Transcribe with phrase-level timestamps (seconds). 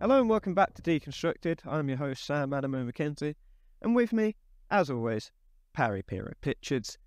[0.00, 1.60] Hello and welcome back to Deconstructed.
[1.64, 3.36] I'm your host, Sam Adamo McKenzie,
[3.80, 4.34] and with me,
[4.70, 5.30] as always,
[5.76, 6.98] Harry Piro Pitchards.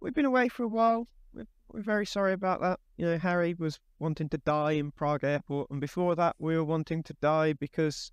[0.00, 1.08] We've been away for a while.
[1.32, 2.78] We're, we're very sorry about that.
[2.98, 6.62] You know, Harry was wanting to die in Prague Airport, and before that, we were
[6.62, 8.12] wanting to die because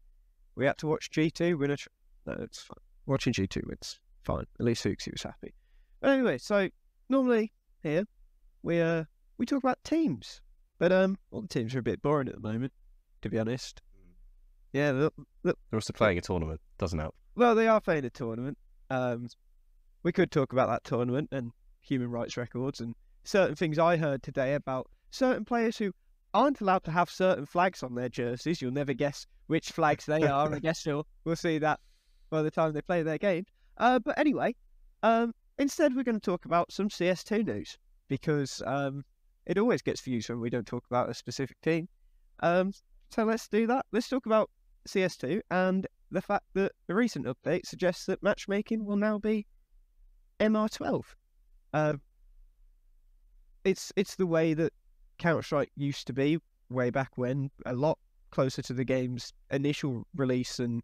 [0.56, 1.78] we had to watch G2 win a.
[1.78, 1.90] Tr-
[2.26, 2.78] no, it's fine.
[3.06, 4.46] Watching G2 it's fine.
[4.58, 5.54] At least HooXi was happy.
[6.00, 6.70] But anyway, so
[7.10, 7.52] normally
[7.84, 8.06] here
[8.64, 9.04] we uh
[9.38, 10.42] we talk about teams,
[10.80, 12.72] but um all the teams are a bit boring at the moment,
[13.22, 13.82] to be honest.
[14.74, 15.14] Yeah, look,
[15.44, 16.60] They're also playing a tournament.
[16.80, 17.16] Doesn't help.
[17.36, 18.58] well, they are playing a tournament.
[18.90, 19.28] Um,
[20.04, 24.24] we could talk about that tournament and human rights records and certain things I heard
[24.24, 25.94] today about certain players who
[26.34, 28.62] aren't allowed to have certain flags on their jerseys.
[28.62, 30.54] You'll never guess which flags they are.
[30.54, 31.80] I guess you'll we'll see that
[32.30, 33.46] by the time they play their game.
[33.78, 34.56] Uh, but anyway,
[35.04, 39.04] um, instead we're going to talk about some CS2 news because um,
[39.46, 41.88] it always gets views when we don't talk about a specific team.
[42.40, 42.72] Um,
[43.10, 43.86] so let's do that.
[43.92, 44.50] Let's talk about
[44.88, 49.46] CS2 and the fact that the recent update suggests that matchmaking will now be
[50.40, 51.04] MR12.
[51.74, 51.94] Uh,
[53.64, 54.74] it's it's the way that
[55.18, 56.38] Counter Strike used to be
[56.70, 57.98] way back when, a lot
[58.32, 60.82] closer to the game's initial release and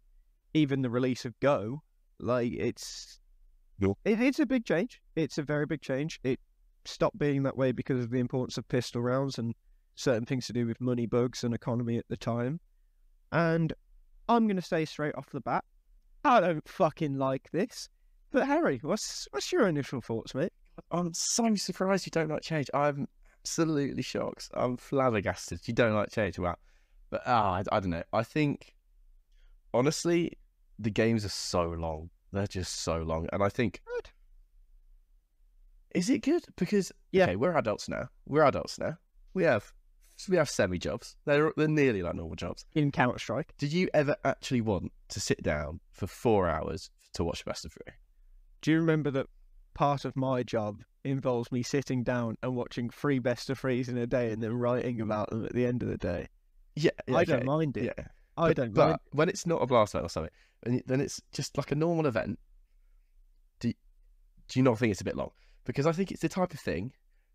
[0.54, 1.82] even the release of Go.
[2.18, 3.18] Like it's
[4.04, 5.00] it, it's a big change.
[5.16, 6.20] It's a very big change.
[6.22, 6.40] It
[6.84, 9.54] stopped being that way because of the importance of pistol rounds and
[9.94, 12.60] certain things to do with money bugs and economy at the time.
[13.32, 13.72] And
[14.30, 15.64] I'm going to say straight off the bat,
[16.24, 17.88] I don't fucking like this.
[18.30, 20.52] But Harry, what's what's your initial thoughts, mate?
[20.92, 22.70] I'm so surprised you don't like change.
[22.72, 23.08] I'm
[23.40, 24.48] absolutely shocked.
[24.54, 25.66] I'm flabbergasted.
[25.66, 26.38] You don't like change.
[26.38, 26.54] Wow.
[27.10, 28.04] But ah, I, I don't know.
[28.12, 28.72] I think
[29.74, 30.38] honestly,
[30.78, 32.10] the games are so long.
[32.32, 34.10] They're just so long, and I think Good.
[35.92, 37.24] is it good because Yeah.
[37.24, 38.08] okay, we're adults now.
[38.26, 38.96] We're adults now.
[39.34, 39.72] We have
[40.28, 41.16] we have semi jobs.
[41.24, 42.64] They're they're nearly like normal jobs.
[42.74, 47.24] In Counter Strike, Did you ever actually want to sit down for four hours to
[47.24, 47.94] watch Best of Three?
[48.62, 49.26] do you remember that
[49.72, 53.96] part of my job involves me sitting down and watching three best of threes in
[53.96, 56.28] a day and then writing about them at the end of the day?
[56.76, 57.94] Yeah, yeah, I don't mind it.
[57.96, 58.04] Yeah,
[58.36, 58.98] I But- don't But mind.
[59.12, 60.32] when it's not a blast out or something,
[60.64, 62.38] and then it's just like a normal event.
[63.60, 63.74] Do you,
[64.48, 65.30] do you not think it's a bit long?
[65.64, 66.92] Because I think it's the type of thing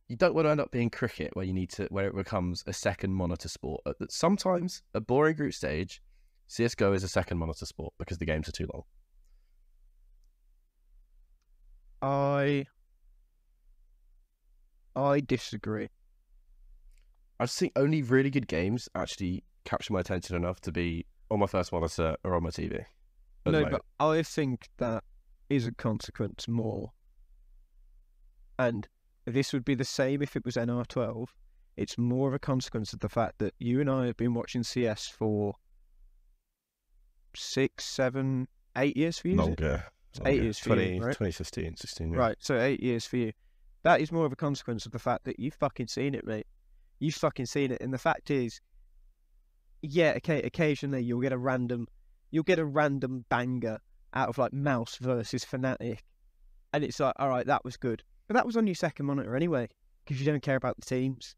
[0.08, 2.64] you don't want to end up being cricket, where you need to where it becomes
[2.68, 3.82] a second monitor sport.
[4.10, 6.02] Sometimes a boring group stage,
[6.48, 8.84] CS:GO is a second monitor sport because the games are too long.
[12.02, 12.68] I
[14.96, 15.90] I disagree.
[17.40, 21.48] I've seen only really good games actually capture my attention enough to be on my
[21.48, 22.86] first monitor or on my TV.
[23.46, 25.04] No, but I think that
[25.50, 26.92] is a consequence more.
[28.58, 28.88] And
[29.26, 31.28] this would be the same if it was MR12.
[31.78, 34.64] It's more of a consequence of the fact that you and I have been watching
[34.64, 35.56] CS for
[37.36, 38.48] six, seven,
[38.78, 39.34] eight years for you.
[39.34, 39.38] it?
[39.38, 39.84] longer.
[40.22, 40.44] eight longer.
[40.44, 41.18] years for you, right?
[41.18, 42.12] 2015, 16.
[42.12, 42.18] yeah.
[42.18, 43.34] Right, so eight years for you.
[43.84, 46.48] That is more of a consequence of the fact that you've fucking seen it, mate.
[47.00, 47.82] You've fucking seen it.
[47.82, 48.62] And the fact is,
[49.82, 51.88] yeah, okay, occasionally you'll get a random
[52.32, 53.80] you'll get a random banger
[54.14, 56.00] out of like MOUZ versus Fnatic.
[56.74, 58.04] And it's like, all right, that was good.
[58.28, 59.70] But that was on your second monitor anyway,
[60.04, 61.36] because you don't care about the teams.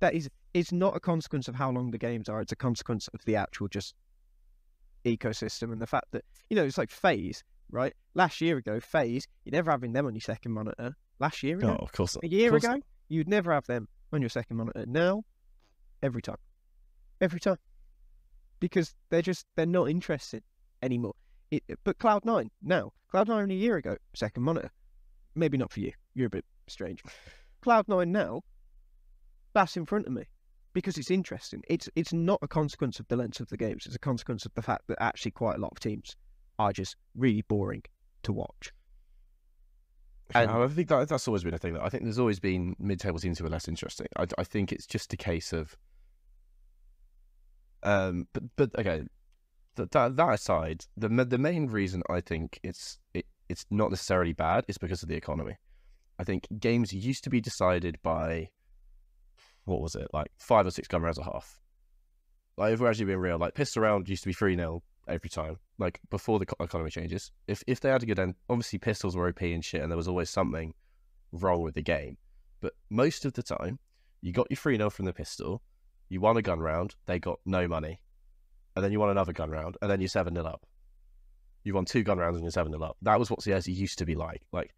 [0.00, 3.08] That is it's not a consequence of how long the games are, it's a consequence
[3.14, 3.94] of the actual just
[5.04, 7.94] ecosystem and the fact that you know, it's like FaZe, right?
[8.14, 10.94] Last year ago, FaZe, you're never having them on your second monitor.
[11.18, 12.16] Last year ago, Oh, of course.
[12.22, 14.84] a year course ago, you'd never have them on your second monitor.
[14.86, 15.24] Now,
[16.02, 16.36] every time,
[17.20, 17.58] every time,
[18.60, 20.42] because they're just they're not interested
[20.82, 21.14] anymore.
[21.50, 24.70] It, but Cloud Nine now, Cloud Nine a year ago, second monitor,
[25.38, 25.92] maybe not for you.
[26.14, 27.02] You're a bit strange.
[27.62, 28.42] Cloud Nine now,
[29.54, 30.24] that's in front of me
[30.72, 31.62] because it's interesting.
[31.68, 33.86] It's it's not a consequence of the length of the games.
[33.86, 36.16] It's a consequence of the fact that actually quite a lot of teams
[36.58, 37.82] are just really boring
[38.24, 38.72] to watch.
[40.34, 41.72] And- I think that, that's always been a thing.
[41.72, 44.08] That I think there's always been mid-table teams who are less interesting.
[44.16, 45.76] I, I think it's just a case of,
[47.82, 49.04] um, but but okay,
[49.76, 54.64] that that aside, the the main reason I think it's it, it's not necessarily bad
[54.68, 55.56] it's because of the economy.
[56.18, 58.50] I think games used to be decided by,
[59.64, 61.60] what was it like five or six gun rounds a half.
[62.56, 65.30] Like if we're actually being real, like pistol round used to be three 0 every
[65.30, 65.58] time.
[65.78, 69.28] Like before the economy changes, if if they had a good end, obviously pistols were
[69.28, 70.74] OP and shit, and there was always something
[71.30, 72.16] wrong with the game.
[72.60, 73.78] But most of the time,
[74.20, 75.62] you got your three 0 from the pistol,
[76.08, 78.00] you won a gun round, they got no money,
[78.74, 80.66] and then you won another gun round, and then you're seven 0 up.
[81.68, 82.96] You won two gun rounds and you're seven 0 up.
[83.02, 84.40] That was what CS used to be like.
[84.52, 84.74] Like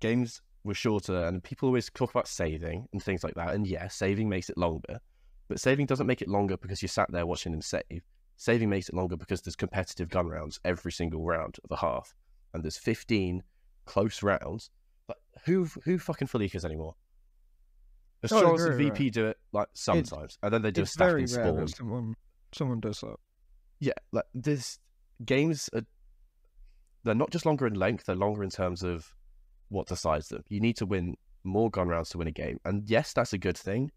[0.00, 3.54] games were shorter, and people always talk about saving and things like that.
[3.54, 4.98] And yeah, saving makes it longer,
[5.46, 8.02] But saving doesn't make it longer because you sat there watching them save.
[8.36, 12.12] Saving makes it longer because there's competitive gun rounds every single round of a half,
[12.52, 13.44] and there's 15
[13.84, 14.70] close rounds.
[15.06, 16.96] But who who fucking cares anymore?
[18.24, 21.28] Astralis oh, and agree, VP do it like sometimes, and then they do a stacking
[21.28, 21.68] spawn.
[21.68, 22.16] someone
[22.50, 23.14] someone does that.
[23.78, 24.80] Yeah, like this
[25.24, 25.82] games are
[27.04, 29.12] they're not just longer in length, they're longer in terms of
[29.68, 30.42] what decides them.
[30.48, 32.58] You need to win more gun rounds to win a game.
[32.64, 33.90] And yes, that's a good thing.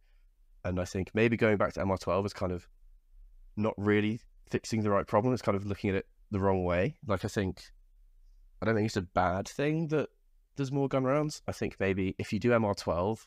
[0.66, 2.68] And I think maybe going back to MR12 is kind of
[3.56, 4.20] not really
[4.50, 5.34] fixing the right problem.
[5.34, 6.98] It's kind of looking at it the wrong way.
[7.08, 7.62] Like I think
[8.62, 10.10] I don't think it's a bad thing that
[10.56, 11.42] there's more gun rounds.
[11.48, 13.26] I think maybe if you do MR12,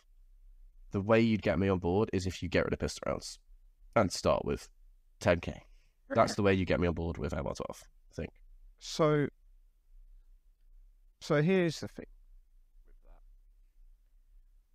[0.91, 3.39] the way you'd get me on board is if you get rid of pistol rounds
[3.97, 4.69] and start with
[5.21, 5.61] 10k.
[6.15, 7.61] That's the way you get me on board with MR12.
[7.71, 8.31] I think.
[8.79, 9.29] So,
[11.21, 12.07] so here's the thing.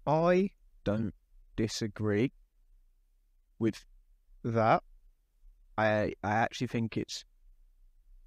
[0.07, 0.51] I
[0.83, 1.13] don't
[1.55, 2.31] disagree
[3.59, 3.85] with
[4.43, 4.83] that.
[5.77, 7.25] I I actually think it's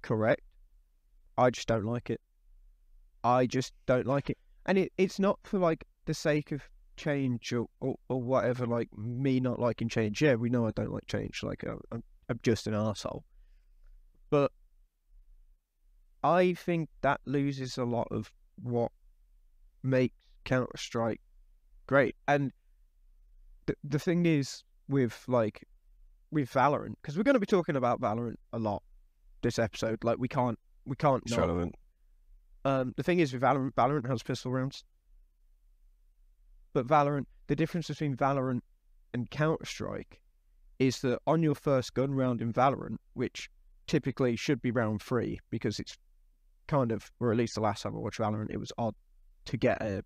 [0.01, 0.41] correct.
[1.37, 2.21] I just don't like it.
[3.23, 6.61] I just don't like it, and it, it's not for like the sake of
[6.97, 8.65] change or, or, or whatever.
[8.65, 10.21] Like me not liking change.
[10.21, 11.41] Yeah, we know I don't like change.
[11.43, 13.25] Like I'm, I'm, I'm just an asshole.
[14.29, 14.51] But
[16.23, 18.31] I think that loses a lot of
[18.61, 18.91] what
[19.83, 20.15] makes
[20.45, 21.21] Counter Strike
[21.87, 22.15] great.
[22.27, 22.51] And
[23.65, 25.65] the the thing is with like
[26.31, 28.83] with Valorant, because we're going to be talking about Valorant a lot
[29.41, 30.03] this episode.
[30.03, 31.41] Like we can't we can't It's not.
[31.41, 31.75] relevant.
[32.65, 34.83] Um, the thing is with Valorant, Valorant has pistol rounds,
[36.73, 38.61] but Valorant, the difference between Valorant
[39.13, 40.21] and Counter Strike
[40.79, 43.49] is that on your first gun round in Valorant, which
[43.85, 45.97] typically should be round three because it's
[46.67, 48.95] kind of, or at least the last time I watched Valorant, it was odd
[49.45, 50.03] to get a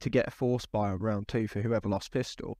[0.00, 2.56] to get a force buy on round two for whoever lost pistol,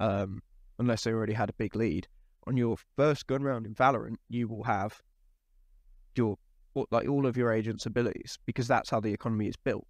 [0.00, 0.42] um,
[0.78, 2.06] unless they already had a big lead.
[2.46, 5.00] On your first gun round in Valorant, you will have
[6.14, 6.36] your
[6.74, 9.86] all- like all of your agents' abilities because that's how the economy is built.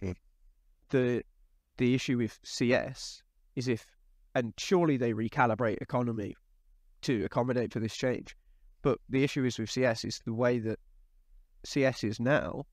[0.00, 0.16] Mhm.
[0.88, 1.24] The
[1.76, 3.22] the issue with CS
[3.56, 3.93] is if
[4.34, 6.34] and surely they recalibrate economy
[7.02, 8.36] to accommodate for this change.
[8.82, 10.78] But the issue is with CS is the way that
[11.64, 12.66] CS is now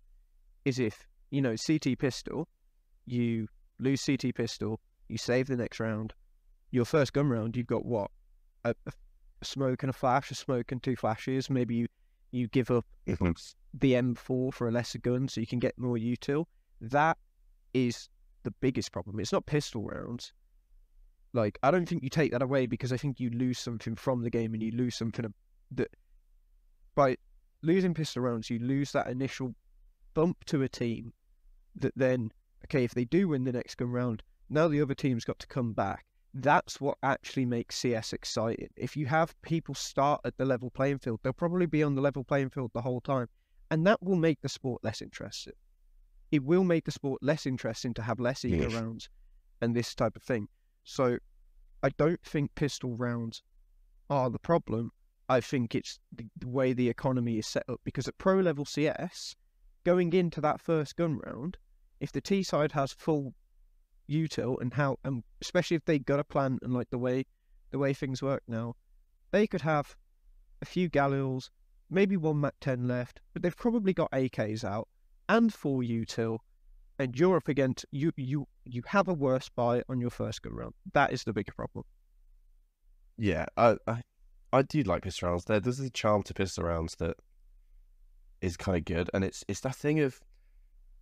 [0.66, 2.48] is if, you know, CT pistol,
[3.06, 3.48] you
[3.80, 6.14] lose CT pistol, you save the next round,
[6.72, 8.12] your first gun round, you've got what?
[8.66, 8.92] A, a
[9.44, 11.50] smoke and a flash, a smoke and two flashes.
[11.50, 11.88] Maybe you,
[12.32, 13.32] you give up mm-hmm.
[13.74, 16.46] the M4 for a lesser gun so you can get more util.
[16.80, 17.18] That
[17.74, 18.10] is
[18.44, 19.20] the biggest problem.
[19.20, 20.34] It's not pistol rounds.
[21.34, 24.22] Like, I don't think you take that away because I think you lose something from
[24.22, 25.34] the game and you lose something
[25.72, 25.90] that
[26.96, 27.16] by
[27.62, 29.56] losing pistol rounds, you lose that initial
[30.14, 31.14] bump to a team
[31.76, 32.32] that then,
[32.66, 35.48] okay, if they do win the next gun round, now the other team's got to
[35.48, 36.06] come back.
[36.34, 38.70] That's what actually makes CS exciting.
[38.76, 42.02] If you have people start at the level playing field, they'll probably be on the
[42.02, 43.28] level playing field the whole time.
[43.70, 45.54] And that will make the sport less interesting.
[46.32, 48.74] It will make the sport less interesting to have less eco Yes.
[48.74, 49.10] rounds
[49.62, 50.48] and this type of thing.
[50.84, 51.18] So
[51.84, 53.44] I don't think pistol rounds
[54.10, 54.92] are the problem.
[55.30, 58.66] I think it's the, the way the economy is set up because at pro level
[58.66, 59.36] CS,
[59.84, 61.58] going into that first gun round,
[62.00, 63.34] if the T side has full
[64.10, 67.26] util and how, and especially if they've got a plan and like the way
[67.72, 68.76] the way things work now,
[69.32, 69.96] they could have
[70.62, 71.50] a few Galils,
[71.90, 74.88] maybe one Mac 10 left, but they've probably got AKs out
[75.30, 76.40] and full util,
[77.02, 80.54] and you're up against you you you have a worse buy on your first gun
[80.54, 80.74] round.
[80.94, 81.84] That is the bigger problem.
[83.18, 84.02] Yeah, I, I
[84.54, 85.46] I do like pistol rounds.
[85.46, 87.18] There, there's a charm to pistol rounds that
[88.42, 90.20] is kind of good, and it's it's that thing of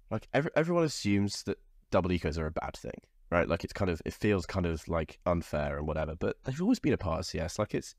[0.10, 1.58] like every, everyone assumes that
[1.92, 3.48] double ecos are a bad thing, right?
[3.48, 6.80] Like it's kind of it feels kind of like unfair and whatever, but they've always
[6.80, 7.60] been a part of CS.
[7.60, 7.94] Like it's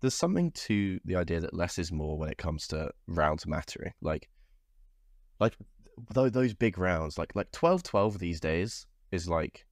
[0.00, 3.92] there's something to the idea that less is more when it comes to rounds mattering.
[4.00, 4.28] Like
[5.38, 5.56] like
[6.14, 9.66] th- those big rounds, like like 12-12 these days is like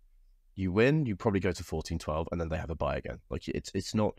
[0.54, 3.18] you win, you probably go to 14-12, and then they have a buy again.
[3.30, 4.14] Like it's it's not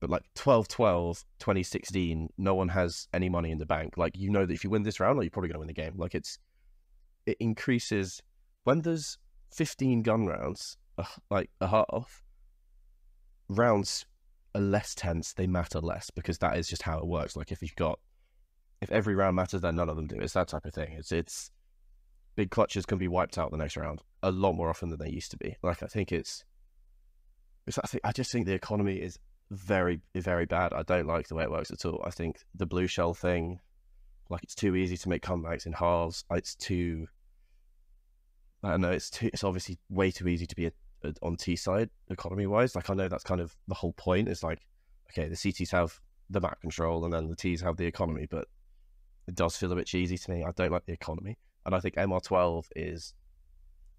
[0.00, 3.96] but like 12-12, 2016, no one has any money in the bank.
[3.96, 5.74] Like you know that if you win this round, like, you're probably gonna win the
[5.74, 5.94] game.
[5.96, 6.38] Like it's
[7.26, 8.22] it increases
[8.64, 9.18] when there's
[9.50, 10.76] 15 gun rounds,
[11.30, 12.22] like a half,
[13.48, 14.06] rounds
[14.54, 17.36] are less tense, they matter less because that is just how it works.
[17.36, 17.98] Like if you've got
[18.80, 20.16] if every round matters, then none of them do.
[20.16, 20.94] It's that type of thing.
[20.98, 21.50] It's it's
[22.36, 25.10] big clutches can be wiped out the next round a lot more often than they
[25.10, 25.56] used to be.
[25.62, 26.44] Like I think it's
[27.66, 29.18] it's I think I just think the economy is
[29.50, 30.72] very very bad.
[30.72, 32.02] I don't like the way it works at all.
[32.06, 33.60] I think the blue shell thing,
[34.30, 36.24] like it's too easy to make comebacks in halves.
[36.30, 37.08] It's too
[38.62, 38.90] I don't know.
[38.90, 39.30] It's too.
[39.32, 40.72] It's obviously way too easy to be a,
[41.04, 42.74] uh, on T side economy wise.
[42.74, 44.28] Like I know that's kind of the whole point.
[44.28, 44.60] Is like,
[45.10, 48.48] okay, the CTs have the map control and then the Ts have the economy, but
[49.28, 50.42] it does feel a bit cheesy to me.
[50.42, 53.12] I don't like the economy, and I think MR12 is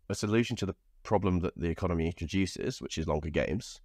[0.10, 3.80] a solution to the problem that the economy introduces, which is longer games,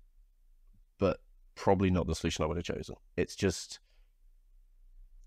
[0.98, 1.20] but
[1.54, 2.96] probably not the solution I would have chosen.
[3.18, 3.78] It's just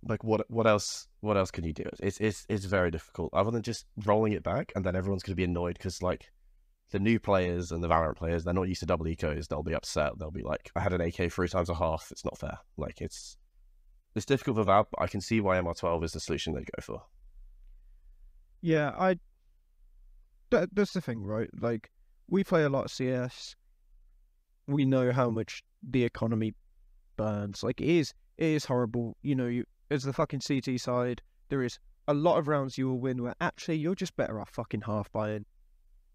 [0.03, 1.83] like what what else what else can you do?
[1.99, 3.29] It's it's it's very difficult.
[3.33, 6.31] Other than just rolling it back, and then everyone's going to be annoyed because like
[6.89, 9.47] the new players and the Valorant players, they're not used to double ecos.
[9.47, 10.17] They'll be upset.
[10.17, 12.07] They'll be like, "I had an AK three times a half.
[12.11, 13.37] It's not fair." Like it's
[14.15, 14.87] it's difficult for Valve.
[14.91, 17.01] But I can see why MR12 is the solution they go for.
[18.61, 19.17] Yeah, I.
[20.49, 21.49] That, that's the thing, right?
[21.59, 21.91] Like
[22.29, 23.55] we play a lot of CS.
[24.67, 26.53] We know how much the economy
[27.15, 27.63] burns.
[27.63, 29.17] Like it is, it is horrible.
[29.21, 32.87] You know, you as the fucking CT side, there is a lot of rounds you
[32.87, 35.45] will win where actually you're just better off fucking half buying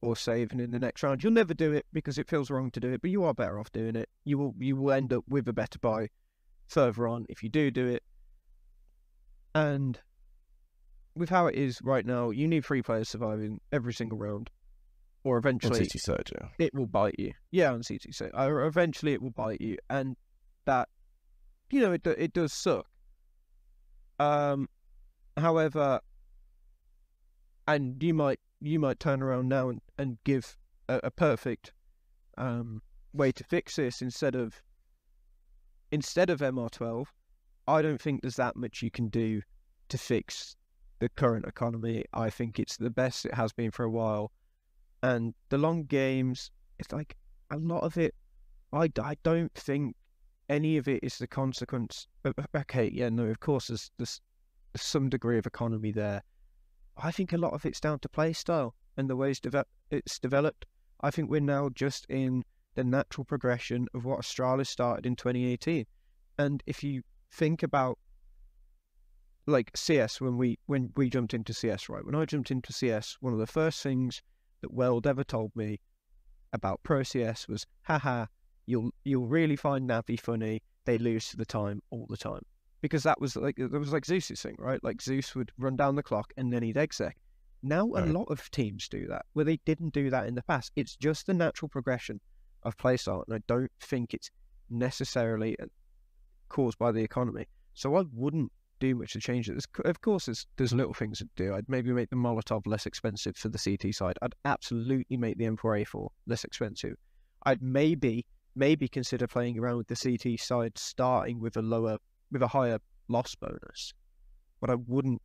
[0.01, 1.23] or saving in the next round.
[1.23, 3.59] You'll never do it because it feels wrong to do it, but you are better
[3.59, 4.09] off doing it.
[4.25, 6.09] You will you will end up with a better buy
[6.67, 8.03] further on if you do do it.
[9.55, 9.99] And
[11.15, 14.51] with how it is right now, you need three players surviving every single round,
[15.25, 16.49] or eventually on CT side, yeah.
[16.59, 17.33] it will bite you.
[17.51, 20.17] Yeah, on CT side, or eventually it will bite you, and
[20.65, 20.89] that
[21.71, 22.87] you know it it does suck.
[24.19, 24.69] Um,
[25.37, 26.01] however,
[27.67, 30.57] and you might you might turn around now and, and give
[30.89, 31.73] a, a perfect
[32.39, 34.63] um, way to fix this instead of
[35.93, 37.07] instead of MR12.
[37.69, 39.41] I don't think there's that much you can do
[39.89, 40.57] to fix
[40.99, 42.05] the current economy.
[42.13, 44.33] I think it's the best it has been for a while,
[45.03, 46.51] and the long games.
[46.79, 47.17] It's like
[47.51, 48.15] a lot of it.
[48.73, 49.95] I, I don't think
[50.49, 52.09] any of it is the consequence.
[52.57, 54.21] Okay, yeah, no, of course, there's, there's
[54.77, 56.23] some degree of economy there.
[56.97, 60.19] I think a lot of it's down to play style and the ways deve- it's
[60.19, 60.67] developed.
[61.01, 65.85] I think we're now just in the natural progression of what Astralis started in 2018.
[66.39, 67.99] And if you think about
[69.47, 72.05] like CS when we when we jumped into CS, right?
[72.05, 74.23] When I jumped into CS, one of the first things
[74.61, 75.81] that Weld ever told me
[76.53, 78.27] about Pro CS was, haha,
[78.67, 80.63] you'll you'll really find Navi funny.
[80.85, 82.43] They lose to the time all the time
[82.81, 84.83] because that was like it was like Zeus's thing, right?
[84.83, 87.17] Like Zeus would run down the clock and then he'd exec.
[87.63, 90.73] Now a lot of teams do that where they didn't do that in the past.
[90.75, 92.21] It's just the natural progression
[92.65, 94.31] of playstyle, and I don't think it's
[94.71, 95.67] necessarily uh,
[96.49, 97.47] caused by the economy.
[97.75, 99.65] So I wouldn't do much to change it.
[99.85, 101.55] Of course, there's, there's little things to do.
[101.55, 104.19] I'd maybe make the Molotov less expensive for the CT side.
[104.23, 106.97] I'd absolutely make the M4A4 less expensive.
[107.45, 111.97] I'd maybe maybe consider playing around with the CT side, starting with a lower
[112.31, 112.79] with a higher
[113.09, 113.95] loss bonus.
[114.61, 115.23] But I wouldn't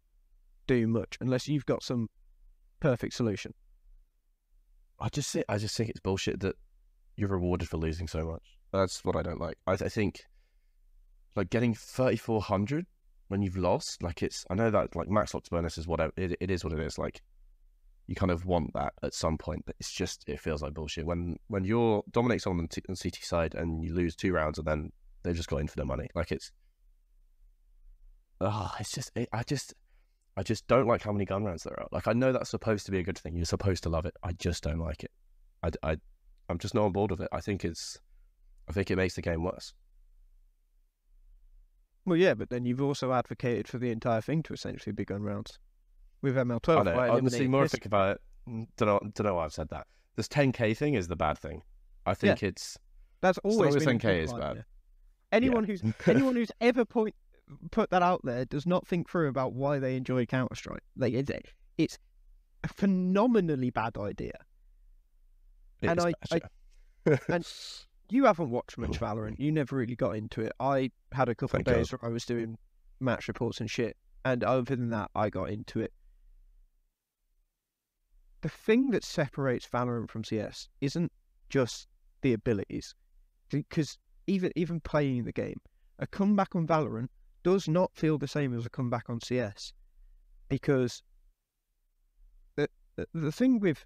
[0.67, 2.07] do much unless you've got some
[2.79, 3.53] perfect solution.
[4.99, 6.55] I just think I just think it's bullshit that
[7.17, 8.43] you're rewarded for losing so much.
[8.71, 9.57] That's what I don't like.
[9.65, 10.21] I, I think
[11.35, 12.85] like getting thirty four hundred
[13.27, 16.37] when you've lost, like it's I know that like max loss bonus is whatever it,
[16.39, 16.97] it is what it is.
[16.97, 17.21] Like
[18.05, 21.05] you kind of want that at some point, but it's just it feels like bullshit
[21.05, 24.57] when when you're dominate someone on the on CT side and you lose two rounds
[24.57, 24.91] and then
[25.23, 26.07] they just got in for their money.
[26.15, 26.51] Like it's
[28.39, 29.73] oh, it's just it, I just
[30.37, 31.87] I just don't like how many gun rounds there are.
[31.91, 33.35] Like I know that's supposed to be a good thing.
[33.35, 34.13] You're supposed to love it.
[34.23, 35.11] I just don't like it.
[35.63, 35.97] I, I
[36.49, 37.29] I'm just not on board with it.
[37.31, 37.99] I think it's
[38.67, 39.73] I think it makes the game worse.
[42.05, 45.23] Well, yeah, but then you've also advocated for the entire thing to essentially be gun
[45.23, 45.59] rounds
[46.21, 46.79] with MR12.
[46.79, 47.15] I know.
[47.15, 48.21] Honestly, more I think about it,
[48.77, 49.87] don't know, don't know why I've said that.
[50.15, 51.61] This 10k thing is the bad thing.
[52.05, 52.49] I think yeah.
[52.49, 52.77] it's
[53.21, 54.63] that's always as 10k is bad.
[55.31, 55.67] Anyone yeah.
[55.67, 57.13] who's anyone who's ever point
[57.71, 60.83] put that out there does not think through about why they enjoy Counter Strike.
[60.95, 61.31] Like it's,
[61.77, 61.99] it's
[62.63, 64.33] a phenomenally bad idea.
[65.81, 66.41] It and I, I
[67.29, 67.47] and
[68.09, 69.39] you haven't watched much oh, Valorant.
[69.39, 70.53] You never really got into it.
[70.59, 72.01] I had a couple Thank of days God.
[72.01, 72.57] where I was doing
[72.99, 75.93] match reports and shit, and other than that, I got into it.
[78.41, 81.11] The thing that separates Valorant from CS isn't
[81.49, 81.87] just
[82.21, 82.95] the abilities,
[83.49, 85.59] because even even playing the game,
[85.99, 87.09] a comeback on Valorant
[87.43, 89.73] does not feel the same as a comeback on CS
[90.49, 91.01] because
[92.55, 93.85] the, the, the thing with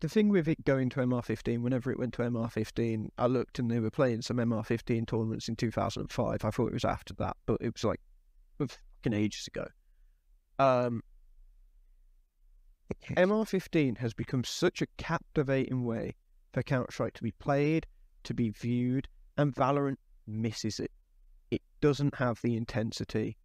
[0.00, 3.70] the thing with it going to MR15, whenever it went to MR15, I looked and
[3.70, 6.44] they were playing some MR15 tournaments in 2005.
[6.44, 8.00] I thought it was after that, but it was like
[8.58, 9.66] fucking ages ago.
[10.58, 11.02] Um,
[13.10, 16.14] MR15 has become such a captivating way
[16.52, 17.86] for Counter Strike to be played,
[18.24, 20.90] to be viewed, and Valorant misses it
[21.50, 23.36] it doesn't have the intensity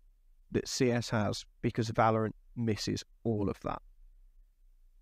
[0.51, 3.81] that CS has because Valorant misses all of that.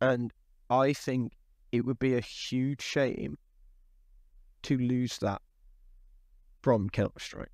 [0.02, 0.34] And
[0.70, 1.34] I think
[1.74, 3.36] it would be a huge shame
[4.62, 5.42] to lose that
[6.62, 7.52] from Counter Strike.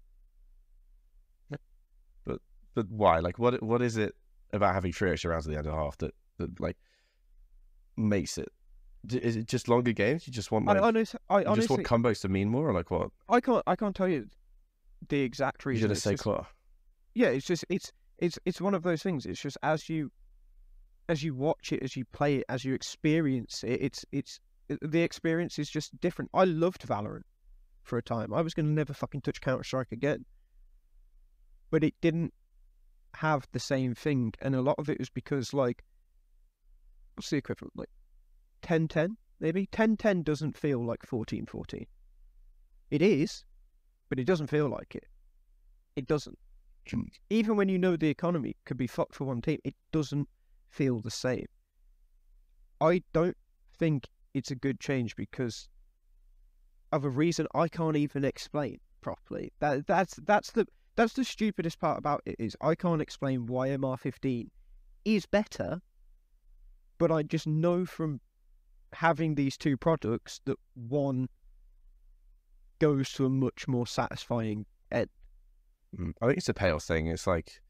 [2.26, 2.42] But
[2.76, 3.20] but why?
[3.20, 4.14] Like, what what is it
[4.54, 6.78] about having three extra rounds at the end of the half that, that like
[7.96, 8.50] makes it?
[9.10, 10.28] Is it just longer games?
[10.28, 12.70] You just want like, I, honest, I you honestly, just want combos to mean more,
[12.70, 13.10] or like what?
[13.30, 14.28] I can't, I can't tell you
[15.08, 15.84] the exact reason.
[15.84, 16.02] You reason.
[16.02, 16.48] should It's say just-
[17.16, 19.26] yeah, it's just it's it's it's one of those things.
[19.26, 20.12] It's just as you
[21.10, 24.40] as you watch it, as you play it, as you experience it, it's it's
[24.72, 26.32] uh, the experience is just different.
[26.34, 27.24] I loved Valorant
[27.84, 28.34] for a time.
[28.34, 30.24] I was going to never fucking touch Counter Strike again,
[31.72, 32.34] but it didn't
[33.16, 35.84] have the same thing, and a lot of it was because like
[37.16, 37.90] what's the equivalent like
[38.62, 41.86] 10-10 maybe 10-10 doesn't feel like 14-14.
[42.92, 43.44] It is,
[44.08, 45.06] but it doesn't feel like it.
[45.96, 46.38] It doesn't
[47.30, 50.28] even when you know the economy could be fucked for one team, it doesn't
[50.70, 51.46] feel the same.
[52.82, 53.38] I don't
[53.78, 55.68] think it's a good change because
[56.92, 59.52] of a reason I can't even explain properly.
[59.60, 63.70] That that's that's the that's the stupidest part about it is I can't explain why
[63.70, 64.50] MR15
[65.06, 65.82] is better,
[66.98, 68.20] but I just know from
[68.94, 71.30] having these two products that one
[72.80, 75.10] goes to a much more satisfying end.
[75.98, 77.08] Mm, I think it's a pale thing.
[77.08, 77.62] It's like,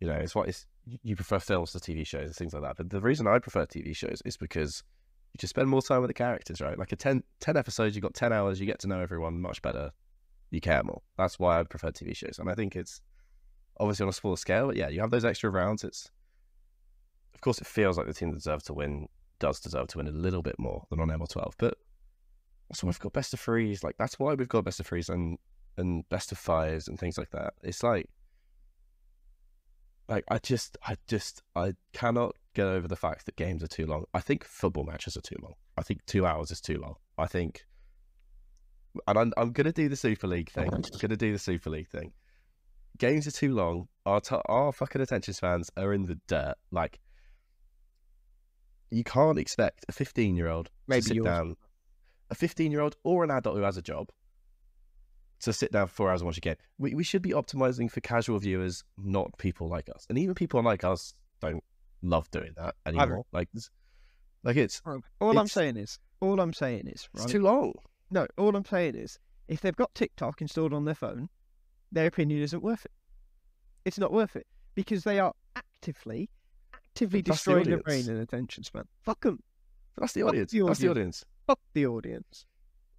[0.00, 2.76] you know, it's what it's, you prefer films to TV shows and things like that.
[2.76, 4.82] But the reason I prefer TV shows is because
[5.32, 6.78] you just spend more time with the characters, right?
[6.78, 9.62] Like a 10, 10 episodes, you've got 10 hours, you get to know everyone much
[9.62, 9.92] better.
[10.50, 11.00] You care more.
[11.16, 12.38] That's why I prefer TV shows.
[12.38, 13.00] And I think it's
[13.80, 15.84] obviously on a smaller scale, but yeah, you have those extra rounds.
[15.84, 16.10] It's,
[17.34, 19.08] of course, it feels like the team that deserves to win
[19.38, 21.52] does deserve to win a little bit more than on MR12.
[21.58, 21.74] But
[22.80, 23.82] why we've got best of threes.
[23.82, 25.38] Like, that's why we've got best of threes and
[25.76, 27.54] and best of fives and things like that.
[27.62, 28.08] It's like,
[30.08, 33.86] like I just, I just, I cannot get over the fact that games are too
[33.86, 34.04] long.
[34.12, 35.54] I think football matches are too long.
[35.76, 36.96] I think two hours is too long.
[37.16, 37.64] I think,
[39.06, 40.68] and I'm, I'm gonna do the Super League thing.
[40.72, 42.12] I'm gonna do the Super League thing.
[42.98, 43.88] Games are too long.
[44.04, 46.54] Our t- our fucking attention spans are in the dirt.
[46.70, 47.00] Like,
[48.90, 51.24] you can't expect a 15 year old to Maybe sit yours.
[51.24, 51.56] down,
[52.30, 54.10] a 15 year old or an adult who has a job
[55.42, 56.56] to sit down for four hours and watch a game.
[56.78, 60.06] We, we should be optimizing for casual viewers, not people like us.
[60.08, 61.62] And even people like us don't
[62.02, 63.24] love doing that anymore.
[63.32, 63.70] Like, it's-
[64.44, 64.82] like it's
[65.20, 67.28] All I'm saying is, all I'm saying is, it's right?
[67.28, 67.74] too long.
[68.10, 71.28] No, all I'm saying is, if they've got TikTok installed on their phone,
[71.92, 72.90] their opinion isn't worth it.
[73.84, 76.28] It's not worth it because they are actively,
[76.74, 78.84] actively But that's the destroying their brain and attention span.
[79.02, 79.40] Fuck them.
[79.96, 80.50] That's the Fuck audience.
[80.52, 80.90] the That's the audience.
[80.90, 81.24] audience.
[81.46, 82.46] Fuck the audience.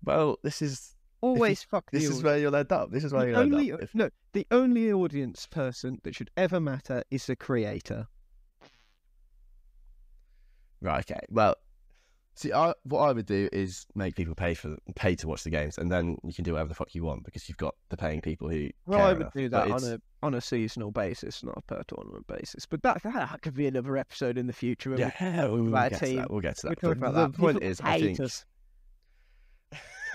[0.04, 2.18] Well, this is Always fuck the this audience.
[2.18, 2.92] is where you'll end up.
[2.92, 3.82] This is where the you'll end only, up.
[3.82, 8.08] If- no, the only audience person that should ever matter is the creator.
[10.82, 11.00] Right.
[11.10, 11.22] Okay.
[11.30, 11.56] Well,
[12.36, 15.50] see, I, what I would do is make people pay for pay to watch the
[15.50, 17.96] games, and then you can do whatever the fuck you want because you've got the
[17.96, 18.70] paying people who.
[18.86, 19.34] Well, I would enough.
[19.34, 22.66] do But that on it's- a on a seasonal basis, not a per tournament basis.
[22.66, 24.90] But that that could be another episode in the future.
[24.90, 26.30] when we Yeah, we'll, get to that.
[26.32, 26.80] We'll get to that.
[26.82, 27.38] talk But about the that.
[27.38, 28.20] point People is, I think.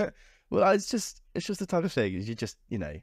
[0.50, 2.12] well, it's just it's just the type of thing.
[2.12, 2.94] You just you know,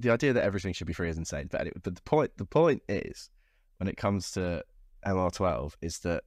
[0.00, 1.48] the idea that everything should be free is insane.
[1.50, 3.30] But anyway, but the point the point is,
[3.78, 4.62] when it comes to
[5.06, 6.24] MR12, is that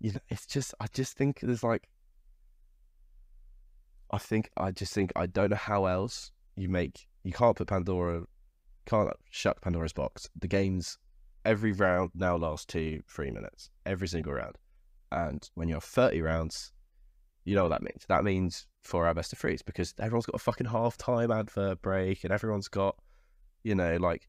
[0.00, 1.88] you know it's just I just think there's like.
[4.10, 7.68] I think I just think I don't know how else you make you can't put
[7.68, 8.22] Pandora
[8.86, 10.30] can't shut Pandora's box.
[10.40, 10.96] The games
[11.44, 13.70] every round now lasts two, three minutes.
[13.84, 14.56] Every single round.
[15.12, 16.72] And when you have thirty rounds,
[17.48, 18.04] you know what that means.
[18.08, 21.80] That means for our best of threes because everyone's got a fucking half time advert
[21.80, 22.94] break and everyone's got,
[23.64, 24.28] you know, like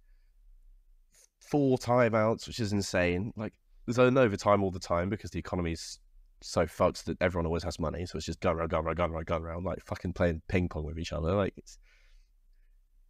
[1.41, 3.33] four timeouts, which is insane.
[3.35, 3.51] Like
[3.85, 5.99] there's an overtime all the time because the economy's
[6.39, 8.05] so fucked that everyone always has money.
[8.05, 10.69] So it's just gun round, gun round, gun round, gun round, like fucking playing ping
[10.69, 11.33] pong with each other.
[11.33, 11.77] Like it's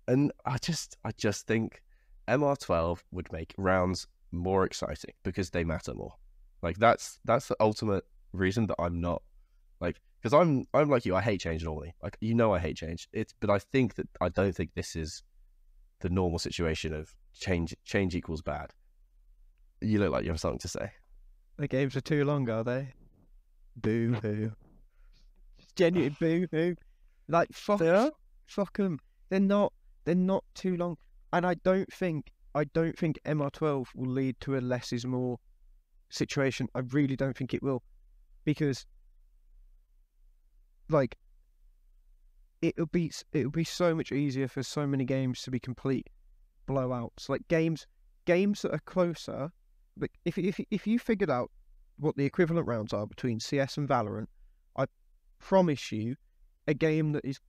[0.07, 1.83] and I just I just think
[2.27, 6.15] MR12 would make rounds more exciting because they matter more.
[6.63, 9.21] Like that's that's the ultimate reason that I'm not
[9.79, 11.15] like because I'm I'm like you.
[11.15, 11.93] I hate change normally.
[12.03, 13.07] Like you know, I hate change.
[13.13, 15.23] It's but I think that I don't think this is
[16.01, 17.75] the normal situation of change.
[17.85, 18.71] Change equals bad.
[19.81, 20.91] You look like you have something to say.
[21.57, 22.93] The games are too long, are they?
[23.77, 24.51] Boo hoo.
[25.75, 26.75] Genuine boo hoo.
[27.27, 28.11] Like fuck, are?
[28.47, 28.99] fuck them.
[29.29, 29.71] They're not.
[30.05, 30.97] They're not too long.
[31.31, 32.31] And I don't think.
[32.55, 35.37] I don't think MR12 will lead to a less is more
[36.09, 36.67] situation.
[36.73, 37.83] I really don't think it will,
[38.43, 38.85] because
[40.89, 41.17] like
[42.61, 46.07] it'll be it'll be so much easier for so many games to be complete
[46.67, 47.29] blowouts.
[47.29, 47.87] Like games
[48.25, 49.51] games that are closer.
[49.97, 51.51] Like if if if you figured out
[51.97, 54.27] what the equivalent rounds are between CS and Valorant,
[54.77, 54.85] I
[55.39, 56.15] promise you,
[56.67, 57.39] a game that is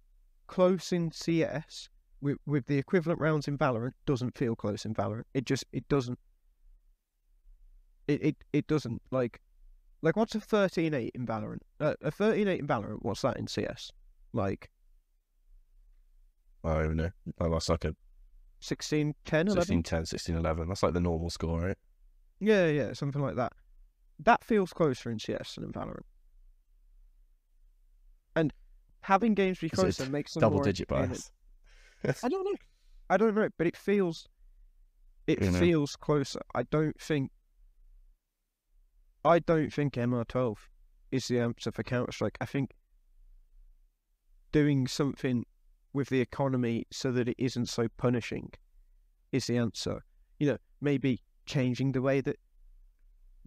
[0.46, 1.88] close in CS
[2.20, 5.24] with with the equivalent rounds in Valorant doesn't feel close in Valorant.
[5.34, 6.18] It just it doesn't.
[8.08, 9.40] It it, it doesn't like
[10.02, 11.60] like what's a 13-8 in Valorant?
[11.78, 12.98] Uh, a 13-8 in Valorant.
[13.02, 13.90] What's that in CS?
[14.32, 14.70] Like
[16.64, 17.10] I don't know.
[17.40, 17.94] Oh, that's like a
[18.60, 19.60] 16, 10, 11?
[19.62, 20.68] 16 10, 16 11.
[20.68, 21.78] That's like the normal score, right?
[22.38, 23.52] Yeah, yeah, something like that.
[24.18, 26.04] That feels closer in CS than in Valorant.
[28.36, 28.52] And
[29.02, 31.30] having games be closer makes them Double digit bias.
[32.22, 32.56] I don't know.
[33.08, 34.28] I don't know, but it feels
[35.26, 35.58] it You know.
[35.58, 36.40] feels closer.
[36.54, 37.30] I don't think
[39.24, 40.56] I don't think MR12
[41.12, 42.38] is the answer for Counter Strike.
[42.40, 42.72] I think
[44.52, 45.44] doing something
[45.92, 48.50] with the economy so that it isn't so punishing
[49.32, 50.02] is the answer.
[50.38, 52.36] You know, maybe changing the way that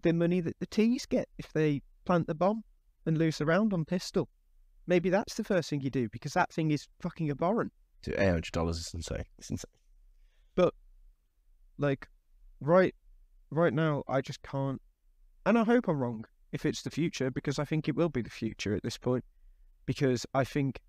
[0.02, 2.62] the money that the T's get if they plant the bomb
[3.06, 4.28] and lose the round on pistol.
[4.86, 7.72] Maybe that's the first thing you do because that thing is fucking abhorrent.
[8.02, 9.24] Dude, eight hundred dollars is insane.
[9.38, 9.70] It's insane.
[11.78, 12.08] like
[12.60, 12.94] right
[13.50, 14.80] right now I just can't
[15.46, 18.22] and I hope I'm wrong if it's the future because I think it will be
[18.22, 19.24] the future at this point
[19.86, 20.80] because I think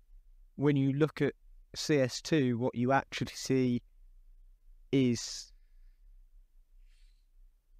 [0.56, 1.34] when you look at
[1.76, 3.82] CS2 what you actually see
[4.92, 5.52] is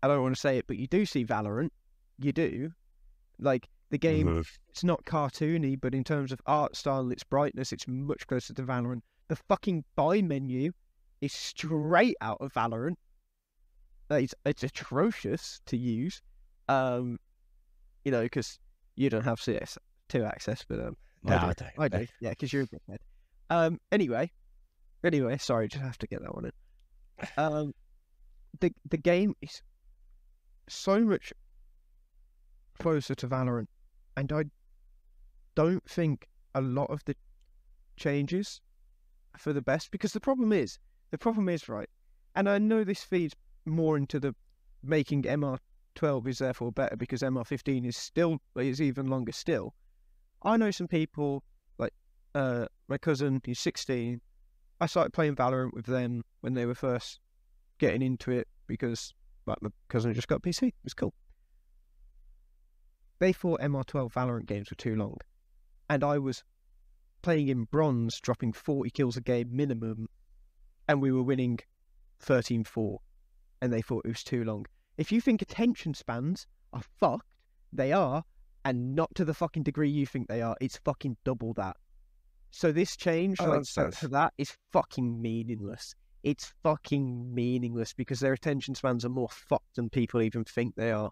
[0.02, 1.70] I don't want to say it but you do see Valorant
[2.18, 2.72] you do
[3.38, 4.58] like the game Mhm.
[4.68, 8.52] it's not cartoony, but in terms of art style and its brightness, it's much closer
[8.52, 9.02] to Valorant.
[9.28, 10.72] The fucking buy menu
[11.20, 12.96] is straight out of Valorant.
[14.10, 16.20] It's it's atrocious to use,
[16.68, 17.18] um,
[18.04, 18.58] you know, because
[18.96, 21.54] you don't have CS2 access, but um, Nah, I I do.
[21.54, 21.70] don't.
[21.78, 22.98] I do, yeah, because you're a dickhead.
[23.50, 24.30] Um, anyway,
[25.04, 26.52] anyway, sorry, just have to get that one in.
[27.36, 27.74] Um,
[28.60, 29.62] the the game is
[30.68, 31.32] so much
[32.78, 33.68] closer to Valorant,
[34.16, 34.44] and I
[35.54, 37.14] don't think a lot of the
[37.96, 38.60] changes
[39.36, 40.78] for the best because the problem is
[41.10, 41.88] the problem is right,
[42.34, 44.34] and I know this feeds more into the
[44.82, 45.26] making
[45.96, 49.74] MR12 is therefore better because MR15 is still is even longer still.
[50.42, 51.42] I know some people
[51.78, 51.92] like
[52.34, 54.20] uh my cousin he's 16.
[54.80, 57.20] I started playing Valorant with them when they were first
[57.78, 59.14] getting into it because
[59.46, 60.68] like my cousin just got PC.
[60.68, 61.14] It was cool.
[63.18, 65.16] They thought MR12 Valorant games were too long,
[65.88, 66.44] and I was
[67.22, 70.08] playing in bronze, dropping 40 kills a game minimum,
[70.86, 71.58] and we were winning
[72.22, 72.98] 13-4,
[73.62, 74.66] and they thought it was too long.
[74.98, 77.26] If you think attention spans are fucked,
[77.72, 78.24] they are,
[78.64, 80.56] and not to the fucking degree you think they are.
[80.60, 81.76] It's fucking double that.
[82.50, 85.94] So this change, Oh, like that's to- that, is fucking meaningless.
[86.22, 90.90] It's fucking meaningless because their attention spans are more fucked than people even think they
[90.90, 91.10] are.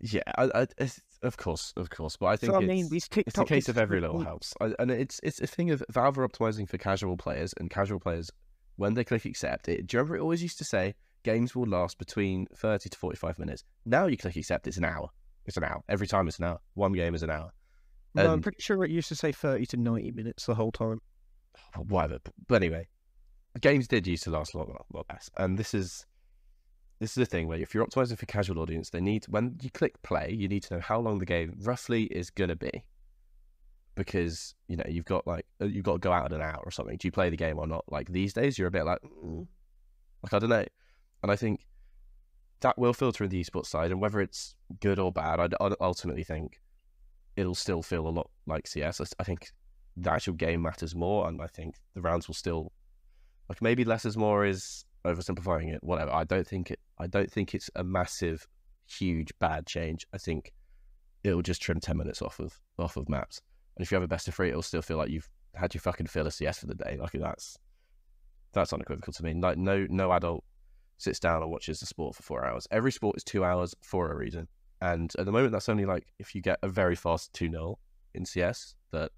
[0.00, 0.90] Yeah, I, I,
[1.22, 2.16] of course, of course.
[2.16, 4.54] But I think So I it's, mean, these it's a case of every little helps,
[4.60, 7.98] I, and it's it's a thing of Valve are optimizing for casual players, and casual
[7.98, 8.30] players
[8.76, 9.86] when they click accept it.
[9.88, 10.94] Do you remember it always used to say
[11.30, 13.64] games will last between thirty to forty five minutes?
[13.84, 15.08] Now you click accept, it's an hour.
[15.46, 16.28] It's an hour every time.
[16.28, 16.58] It's an hour.
[16.74, 17.50] One game is an hour.
[18.14, 21.00] No, I'm pretty sure it used to say 30 to 90 minutes the whole time.
[21.76, 22.18] whatever.
[22.48, 22.88] But, anyway,
[23.60, 26.06] games did used to last a lot, lot, lot less, and this is
[27.00, 29.70] this is the thing where if you're optimizing for casual audience, they need when you
[29.70, 32.84] click play, you need to know how long the game roughly is gonna be,
[33.94, 36.70] because you know you've got like you've got to go out in an hour or
[36.70, 36.96] something.
[36.96, 37.84] Do you play the game or not?
[37.88, 39.46] Like these days, you're a bit like, mm,
[40.22, 40.64] like I don't know,
[41.22, 41.66] and I think
[42.60, 45.70] that will filter in the esports side, and whether it's good or bad, I I
[45.80, 46.60] ultimately think
[47.36, 49.00] it'll still feel a lot like CS.
[49.18, 49.52] I think
[49.96, 52.72] the actual game matters more, and I think the rounds will still
[53.48, 55.82] like maybe less is more is oversimplifying it.
[55.82, 56.12] Whatever.
[56.12, 56.80] I don't think it.
[56.98, 58.46] I don't think it's a massive,
[58.86, 60.06] huge bad change.
[60.12, 60.52] I think
[61.24, 63.40] it'll just trim ten minutes off of off of maps,
[63.76, 65.80] and if you have a best of three, it'll still feel like you've had your
[65.80, 66.98] fucking fill of CS for the day.
[67.00, 67.58] Like that's
[68.52, 69.34] that's unequivocal to me.
[69.34, 70.44] Like no no adult
[70.98, 72.68] sits down and watches the sport for four hours.
[72.70, 74.48] Every sport is two hours for a reason.
[74.80, 77.78] And at the moment, that's only like if you get a very fast 2 0
[78.14, 79.10] in CS, that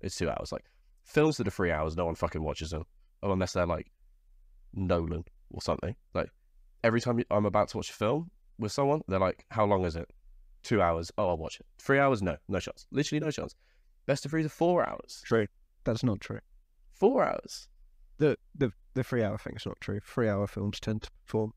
[0.00, 0.52] it's two hours.
[0.52, 0.66] Like
[1.04, 2.84] films that are three hours, no one fucking watches them.
[3.22, 3.90] Oh, unless they're like
[4.74, 5.96] Nolan or something.
[6.14, 6.30] Like
[6.84, 9.96] every time I'm about to watch a film with someone, they're like, How long is
[9.96, 10.08] it?
[10.62, 11.10] Two hours.
[11.16, 11.66] Oh, I'll watch it.
[11.78, 12.22] Three hours?
[12.22, 12.86] No, no chance.
[12.90, 13.54] Literally no chance.
[14.06, 15.22] Best of threes are four hours.
[15.24, 15.46] True.
[15.84, 16.40] That's not true.
[16.92, 17.68] Four hours.
[18.18, 20.00] The the the three hour thing is not true.
[20.00, 21.52] Three hour films tend to perform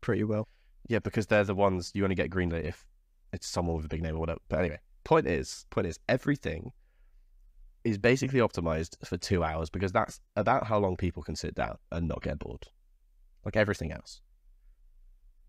[0.00, 0.48] pretty well.
[0.88, 2.84] Yeah, because they're the ones you only get greenlit if
[3.32, 4.40] it's someone with a big name or whatever.
[4.48, 6.72] But anyway, point is, point is, everything
[7.84, 11.76] is basically optimized for two hours because that's about how long people can sit down
[11.90, 12.66] and not get bored,
[13.44, 14.20] like everything else.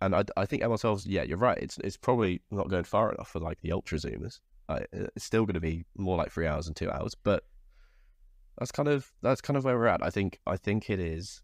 [0.02, 1.58] And I, I think MR12's, yeah, you're right.
[1.58, 5.56] It's it's probably not going far enough for like the ultra zoomers, it's still going
[5.56, 7.44] to be more like three hours and two hours, but
[8.58, 10.04] that's kind of that's kind of where we're at.
[10.04, 11.42] I think I think it is.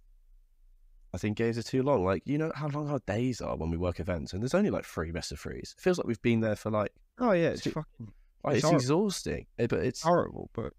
[1.13, 2.06] I think games are too long.
[2.06, 4.69] Like you know how long our days are when we work events, and there's only
[4.69, 5.76] like three best of threes.
[5.78, 8.80] It feels like we've been there for like Oh yeah, it's fucking like, It's horrible.
[8.80, 9.45] exhausting.
[9.60, 10.74] Eh, But it's horrible, but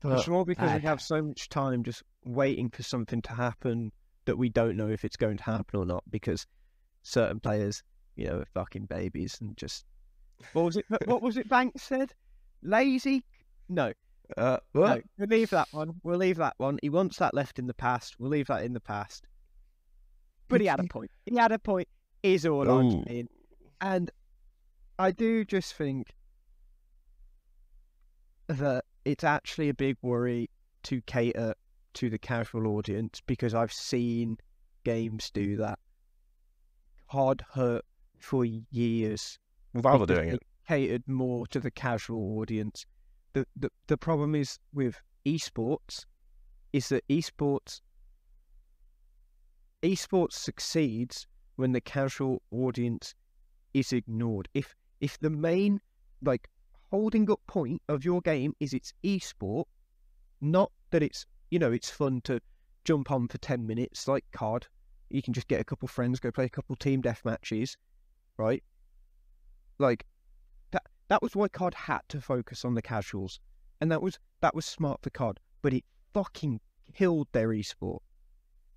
[0.00, 3.90] but- it's more because we have so much time just waiting for something to happen
[4.26, 6.46] that we don't know if it's going to happen or not because
[7.02, 7.82] certain players,
[8.14, 9.86] you know, are fucking babies and just
[10.52, 10.84] what was it?
[11.06, 11.48] what was it?
[11.48, 12.12] Banks said,
[12.62, 13.24] lazy.
[13.70, 13.92] No,
[14.36, 15.94] uh, no, we'll leave that one.
[16.02, 16.78] We'll leave that one.
[16.82, 18.16] He wants that left in the past.
[18.18, 19.26] We'll leave that in the past.
[20.48, 21.10] But he had a point.
[21.26, 21.88] He had a point.
[22.22, 23.28] Is all I'm saying.
[23.80, 24.10] And
[24.98, 26.14] I do just think
[28.48, 30.50] that it's actually a big worry
[30.84, 31.54] to cater
[31.94, 34.38] to the casual audience because I've seen
[34.84, 35.78] games do that.
[37.06, 37.84] Hard hurt
[38.18, 39.38] for years.
[39.84, 40.42] Are doing it.
[40.66, 42.84] Catered more to the casual audience.
[43.38, 46.06] The, the the problem is with esports
[46.72, 47.82] is that esports
[49.80, 53.14] esports succeeds when the casual audience
[53.74, 54.48] is ignored.
[54.54, 55.80] If if the main
[56.20, 56.50] like
[56.90, 59.66] holding up point of your game is its esport,
[60.40, 62.40] not that it's you know it's fun to
[62.82, 64.66] jump on for ten minutes like COD.
[65.10, 67.76] You can just get a couple friends, go play a couple team death matches,
[68.36, 68.64] right?
[69.78, 70.06] Like
[71.08, 73.40] that was why COD had to focus on the casuals.
[73.80, 76.60] And that was that was smart for COD, but it fucking
[76.94, 78.00] killed their esport.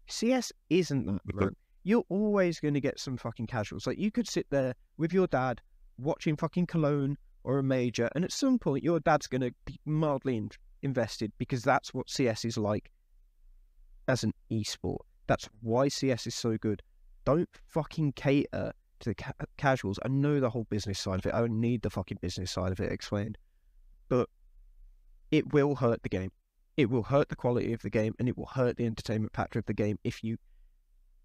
[0.07, 1.55] CS isn't that, man.
[1.83, 3.87] You're always going to get some fucking casuals.
[3.87, 5.61] Like you could sit there with your dad
[5.97, 9.79] watching fucking Cologne or a major, and at some point your dad's going to be
[9.85, 10.51] mildly in-
[10.83, 12.91] invested because that's what CS is like
[14.07, 14.99] as an esport.
[15.27, 16.83] That's why CS is so good.
[17.25, 19.99] Don't fucking cater to the ca- casuals.
[20.03, 21.33] I know the whole business side of it.
[21.33, 23.37] I don't need the fucking business side of it explained,
[24.09, 24.29] but
[25.31, 26.31] it will hurt the game.
[26.77, 29.59] It will hurt the quality of the game, and it will hurt the entertainment factor
[29.59, 30.37] of the game if you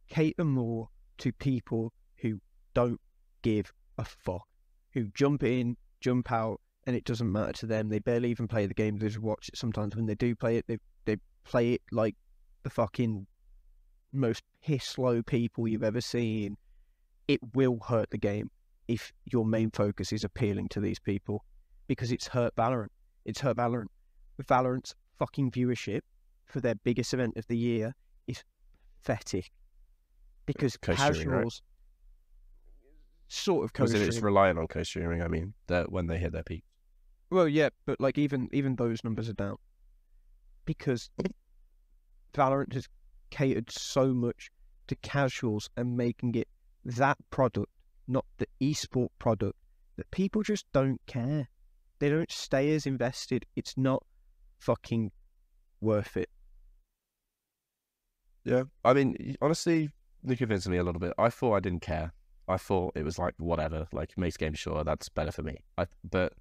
[0.08, 2.40] cater more to people who
[2.74, 3.00] don't
[3.42, 4.46] give a fuck,
[4.92, 7.88] who jump in, jump out, and it doesn't matter to them.
[7.88, 8.98] They barely even play the game.
[8.98, 9.56] They just watch it.
[9.56, 12.16] Sometimes when they do play it, they they play it like
[12.62, 13.26] the fucking
[14.12, 16.56] most piss low people you've ever seen.
[17.28, 18.50] It will hurt the game
[18.88, 21.44] if your main focus is appealing to these people
[21.86, 22.88] because it's hurt Valorant.
[23.24, 23.88] It's hurt Valorant.
[24.42, 26.00] Valorant's fucking viewership
[26.44, 27.94] for their biggest event of the year
[28.26, 28.44] is
[29.02, 29.50] pathetic
[30.44, 31.36] because co-streaming, right?
[31.38, 31.62] casuals
[33.28, 35.22] sort of Because it's reliant on co-streaming.
[35.22, 36.64] I mean, that when they hit their peak.
[37.30, 39.56] Well, yeah, but like even even those numbers are down
[40.64, 41.10] because
[42.34, 42.88] Valorant has
[43.30, 44.50] catered so much
[44.86, 46.46] to casuals and making it
[46.86, 47.70] that product,
[48.06, 49.58] not the esport product,
[49.96, 51.48] that people just don't care.
[51.98, 53.46] They don't stay as invested.
[53.56, 54.04] It's not
[54.58, 55.10] fucking
[55.80, 56.30] worth it.
[58.44, 59.90] Yeah, I mean, honestly,
[60.24, 61.12] you convinced me a little bit.
[61.18, 62.12] I thought I didn't care.
[62.48, 65.56] I thought it was like whatever, like makes games sure that's better for me.
[65.76, 66.32] I but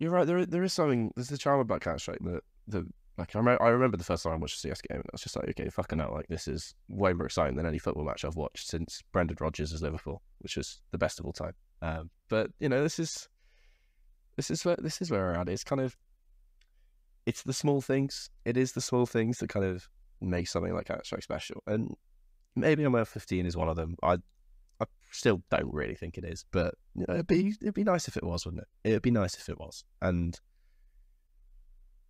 [0.00, 0.26] you're right.
[0.26, 1.12] There, there is something.
[1.14, 3.38] There's the charm about Counter Strike that the like I.
[3.38, 5.48] I remember the first time I watched a CS game, and I was just like,
[5.50, 8.68] okay, fucking hell, like this is way more exciting than any football match I've watched
[8.68, 11.54] since Brendan Rodgers' as Liverpool, which was the best of all time.
[11.80, 13.28] Um, but you know, this is
[14.36, 15.48] this is where this is where we're at.
[15.48, 15.96] It's kind of
[17.26, 18.30] it's the small things.
[18.44, 19.88] It is the small things that kind of
[20.20, 21.62] make something like Counter Strike special.
[21.66, 21.94] And
[22.56, 23.96] maybe MR fifteen is one of them.
[24.02, 24.18] I
[24.80, 28.08] I still don't really think it is, but you know, it'd be it'd be nice
[28.08, 28.88] if it was, wouldn't it?
[28.88, 29.84] It'd be nice if it was.
[30.02, 30.38] And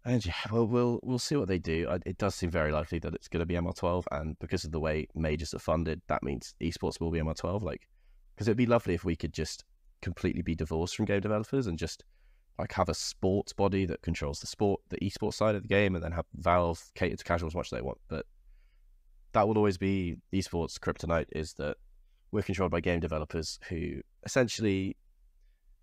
[0.05, 1.89] and yeah, well, we'll we'll see what they do.
[1.89, 4.65] I, it does seem very likely that it's going to be MR twelve, and because
[4.65, 7.63] of the way majors are funded, that means esports will be MR twelve.
[7.63, 7.89] Like,
[8.35, 9.65] because it'd be lovely if we could just
[10.03, 12.05] completely be divorced from game developers and just
[12.59, 15.95] like have a sports body that controls the sport, the esports side of the game,
[15.95, 17.99] and then have Valve cater to casuals as much as they want.
[18.09, 18.27] But
[19.33, 21.77] that will always be esports kryptonite is that
[22.31, 24.97] we're controlled by game developers who essentially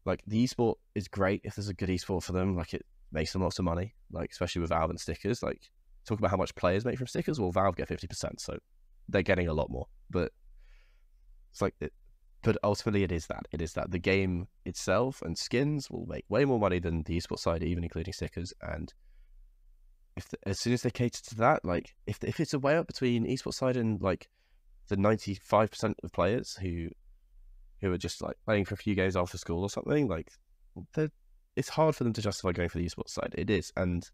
[0.05, 3.33] like the esport is great if there's a good esport for them, like it makes
[3.33, 5.43] them lots of money, like especially with Valve and stickers.
[5.43, 5.69] Like
[6.05, 8.57] talk about how much players make from stickers, well Valve get fifty percent, so
[9.09, 9.87] they're getting a lot more.
[10.09, 10.31] But
[11.51, 11.93] it's like it,
[12.43, 13.47] but ultimately it is that.
[13.51, 17.17] It is that the game itself and skins will make way more money than the
[17.17, 18.53] esports side, even including stickers.
[18.61, 18.93] And
[20.15, 22.77] if the, as soon as they cater to that, like if if it's a way
[22.77, 24.29] up between esports side and like
[24.87, 26.89] the ninety five percent of players who
[27.79, 30.31] who are just like playing for a few games after school or something, like
[30.93, 31.11] they're-
[31.55, 33.35] it's hard for them to justify going for the esports side.
[33.37, 34.09] It is, and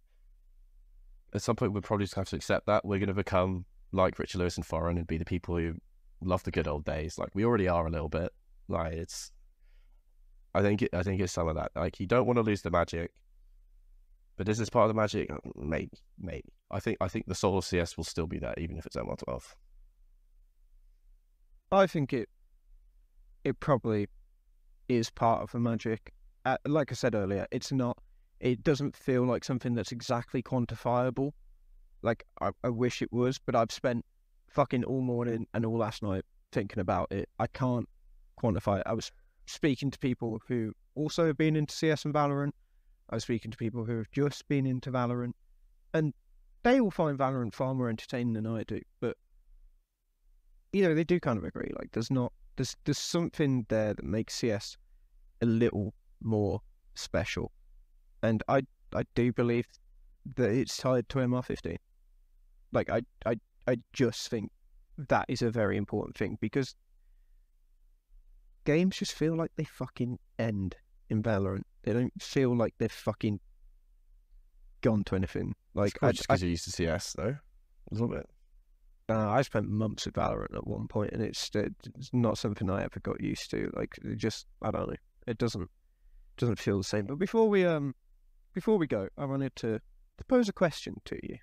[1.33, 4.17] at some point we're probably just have to accept that we're going to become like
[4.19, 5.75] Richard Lewis and Thorin and be the people who
[6.21, 7.17] love the good old days.
[7.17, 8.31] Like we already are a little bit.
[8.67, 9.31] Like it's
[10.53, 11.71] I think it, I think it's some of that.
[11.75, 13.11] Like you don't want to lose the magic,
[14.37, 15.29] but is this part of the magic.
[15.29, 16.53] Mm, maybe, maybe.
[16.71, 18.95] I think I think the soul of CS will still be there, even if it's
[18.95, 19.43] MR12.
[21.71, 22.29] I think it
[23.43, 24.07] it probably
[24.89, 26.13] is part of the magic.
[26.47, 27.97] Uh, like I said earlier, it's not.
[28.39, 31.31] It doesn't feel like something that's exactly quantifiable.
[32.03, 34.05] Like I, I wish it was, but I've spent
[34.47, 37.27] fucking all morning and all last night thinking about it.
[37.37, 37.89] I can't
[38.41, 38.83] quantify it.
[38.85, 39.11] I was
[39.45, 42.53] speaking to people who also have been into CS and Valorant.
[43.09, 45.33] I was speaking to people who have just been into Valorant,
[45.93, 46.13] and
[46.63, 48.79] they all find Valorant far more entertaining than I do.
[49.01, 49.17] But
[50.71, 51.73] you know, they do kind of agree.
[51.77, 54.77] Like, there's not there's there's something there that makes CS
[55.41, 56.61] a little more
[56.95, 57.51] special,
[58.21, 58.61] and I
[58.93, 59.67] I do believe
[60.35, 61.77] that it's tied to MR15.
[62.71, 64.51] Like, I I I just think
[64.97, 66.75] that is a very important thing because
[68.65, 70.75] games just feel like they fucking end
[71.09, 71.63] in Valorant.
[71.83, 73.39] They don't feel like they've fucking
[74.81, 75.55] gone to anything.
[75.73, 77.35] Like I, just because you're used to CS though,
[77.91, 78.27] a little bit.
[79.09, 82.83] Uh, I spent months with Valorant at one point, and it's it's not something I
[82.83, 83.71] ever got used to.
[83.73, 84.95] Like it just I don't know,
[85.27, 85.69] it doesn't
[86.37, 87.05] doesn't feel the same.
[87.05, 87.95] But before we um
[88.57, 89.79] before we go, I wanted to,
[90.17, 91.37] to pose a question to you.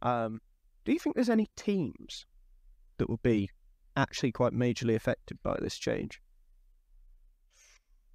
[0.00, 0.40] Um,
[0.84, 2.24] do you think there's any teams
[2.98, 3.50] that will be
[3.96, 6.20] actually quite majorly affected by this change?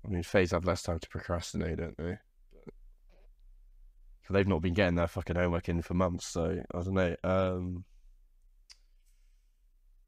[0.06, 2.18] I mean, FaZe have less time to procrastinate, don't they?
[4.30, 7.16] They've not been getting their fucking homework in for months, so I don't know.
[7.24, 7.84] Um,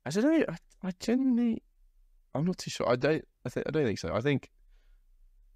[0.06, 0.46] I don't know.
[0.48, 1.62] I, I genuinely,
[2.34, 2.90] I'm not too sure.
[2.90, 3.26] I don't.
[3.46, 4.14] I think I don't think so.
[4.16, 4.50] I think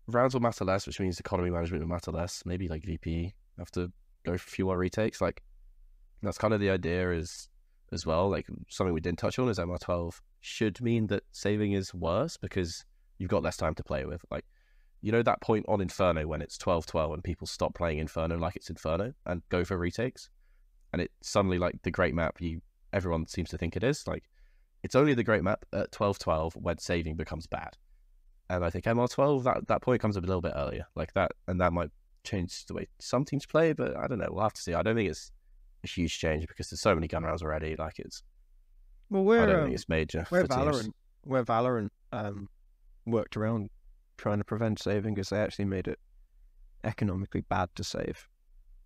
[0.08, 2.44] rounds will matter less, which means economy management will matter less.
[2.46, 3.92] Maybe like VP have to
[4.24, 5.22] go for fewer retakes.
[5.22, 5.42] Like
[6.22, 7.50] that's kind of the idea is
[7.92, 8.30] as well.
[8.30, 12.86] Like something we didn't touch on is MR12 should mean that saving is worse because
[13.18, 14.24] you've got less time to play with.
[14.32, 14.46] Like,
[15.02, 18.38] you know, that point on Inferno when it's 12 12 and people stop playing Inferno
[18.38, 20.30] like it's Inferno and go for retakes.
[20.94, 22.62] And it suddenly, like, the great map you
[22.92, 24.06] everyone seems to think it is.
[24.08, 24.24] Like,
[24.84, 27.78] it's only the great map at 12 12 when saving becomes bad.
[28.52, 30.86] And I think MR12, that, that point comes up a little bit earlier.
[30.96, 31.90] Like that, and that might
[32.24, 34.28] change the way some teams play, but I don't know.
[34.30, 34.74] We'll have to see.
[34.74, 35.32] I don't think it's
[35.84, 37.76] a huge change because there's so many gun rounds already.
[37.78, 38.24] Like, it's.
[39.10, 40.26] Well, we're, I don't um, think it's major.
[40.30, 40.94] where Valorant, teams.
[41.24, 42.50] where Valorant um,
[43.06, 43.70] worked around
[44.18, 46.00] trying to prevent saving because they actually made it
[46.84, 48.28] economically bad to save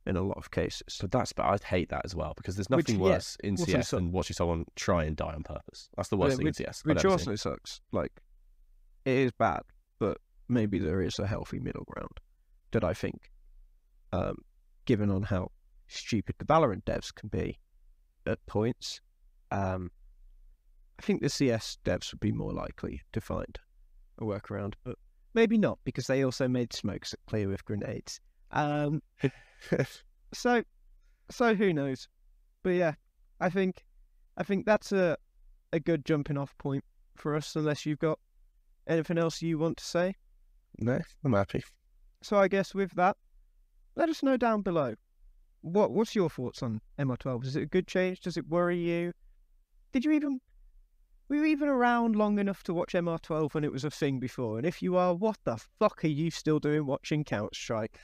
[0.06, 0.98] in a lot of cases.
[1.02, 3.58] But that's, but I'd hate that as well because there's Which, nothing yeah, worse in
[3.58, 5.90] CS than watching someone try and die on purpose.
[5.98, 6.84] That's the worst Yeah, thing in CS.
[6.86, 7.38] I've Which also seen.
[7.38, 7.82] sucks.
[7.92, 8.12] Like,
[9.06, 9.62] it is bad,
[10.00, 12.20] but maybe there is a healthy middle ground
[12.72, 13.32] that I think,
[14.12, 14.38] um,
[14.86, 15.52] given on how
[15.88, 17.60] stupid the Valorant devs can be
[18.26, 19.02] at points,
[19.52, 19.92] um,
[21.00, 23.60] I think the CS devs would be more likely to find
[24.20, 24.98] a workaround, but
[25.34, 28.20] maybe not because they also made smokes clear with grenades.
[28.52, 29.02] Um,
[30.34, 30.64] so,
[31.30, 32.08] so who knows?
[32.64, 32.94] But yeah,
[33.40, 33.84] I think,
[34.38, 35.18] I think that's a
[35.76, 36.84] a good jumping off point
[37.16, 37.56] for us.
[37.56, 38.20] Unless you've got
[38.88, 40.16] anything else you want to say.
[40.80, 41.64] No, I'm happy.
[42.22, 43.18] So I guess with that,
[43.96, 44.96] let us know down below.
[45.62, 47.46] What what's your thoughts on MR12?
[47.46, 48.22] Is it a good change?
[48.22, 49.14] Does it worry you?
[49.94, 50.40] Did you even
[51.28, 54.58] were you even around long enough to watch MR12 when it was a thing before?
[54.58, 57.98] And if you are, what the fuck are you still doing watching Counter Strike?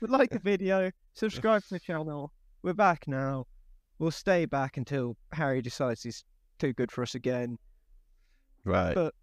[0.00, 2.32] But like the video, subscribe to the channel.
[2.62, 3.46] We're back now.
[3.98, 6.24] We'll stay back until Harry decides he's
[6.58, 7.58] too good for us again.
[8.64, 8.94] Right.
[8.94, 9.14] But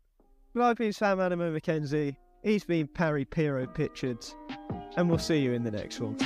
[0.61, 2.15] I've been Sam Animo McKenzie.
[2.43, 4.35] He's been Harry Nero Pitchards.
[4.95, 6.17] And we'll see you in the next one.